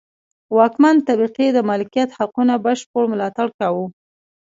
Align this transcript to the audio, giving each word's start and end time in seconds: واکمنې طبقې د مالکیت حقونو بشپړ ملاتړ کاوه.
واکمنې 0.57 1.01
طبقې 1.09 1.47
د 1.53 1.59
مالکیت 1.69 2.09
حقونو 2.17 2.53
بشپړ 2.65 3.03
ملاتړ 3.13 3.47
کاوه. 3.59 3.85